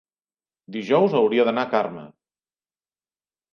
[0.75, 2.09] dijous hauria d'anar a Carme.